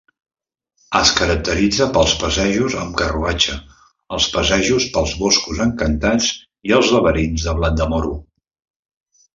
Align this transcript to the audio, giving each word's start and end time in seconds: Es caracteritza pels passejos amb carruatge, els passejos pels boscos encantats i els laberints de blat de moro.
Es 0.99 1.09
caracteritza 1.17 1.87
pels 1.97 2.15
passejos 2.23 2.77
amb 2.85 2.97
carruatge, 3.03 3.59
els 4.17 4.27
passejos 4.39 4.89
pels 4.97 5.15
boscos 5.23 5.63
encantats 5.69 6.35
i 6.71 6.79
els 6.81 6.95
laberints 6.99 7.49
de 7.51 7.59
blat 7.63 7.81
de 7.85 7.93
moro. 7.95 8.19